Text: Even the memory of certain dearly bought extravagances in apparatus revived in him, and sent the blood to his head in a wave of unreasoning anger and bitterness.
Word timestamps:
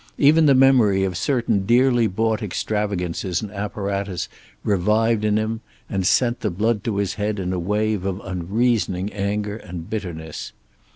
Even 0.17 0.47
the 0.47 0.55
memory 0.55 1.03
of 1.03 1.15
certain 1.15 1.63
dearly 1.67 2.07
bought 2.07 2.41
extravagances 2.41 3.43
in 3.43 3.51
apparatus 3.51 4.29
revived 4.63 5.23
in 5.23 5.37
him, 5.37 5.61
and 5.87 6.07
sent 6.07 6.39
the 6.39 6.49
blood 6.49 6.83
to 6.85 6.97
his 6.97 7.13
head 7.13 7.37
in 7.37 7.53
a 7.53 7.59
wave 7.59 8.03
of 8.03 8.19
unreasoning 8.25 9.13
anger 9.13 9.57
and 9.57 9.91
bitterness. 9.91 10.53